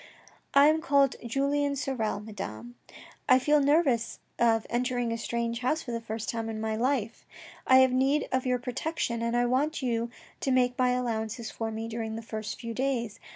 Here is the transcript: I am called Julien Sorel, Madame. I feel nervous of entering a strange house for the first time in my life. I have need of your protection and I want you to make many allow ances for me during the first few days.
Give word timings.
I 0.55 0.65
am 0.65 0.81
called 0.81 1.15
Julien 1.23 1.75
Sorel, 1.75 2.21
Madame. 2.21 2.73
I 3.29 3.37
feel 3.37 3.59
nervous 3.59 4.17
of 4.39 4.65
entering 4.67 5.11
a 5.11 5.15
strange 5.19 5.59
house 5.59 5.83
for 5.83 5.91
the 5.91 6.01
first 6.01 6.27
time 6.27 6.49
in 6.49 6.59
my 6.59 6.75
life. 6.75 7.23
I 7.67 7.81
have 7.81 7.91
need 7.93 8.27
of 8.31 8.43
your 8.47 8.57
protection 8.57 9.21
and 9.21 9.37
I 9.37 9.45
want 9.45 9.83
you 9.83 10.09
to 10.39 10.49
make 10.49 10.79
many 10.79 10.95
allow 10.95 11.23
ances 11.23 11.51
for 11.51 11.69
me 11.69 11.87
during 11.87 12.15
the 12.15 12.23
first 12.23 12.59
few 12.59 12.73
days. 12.73 13.19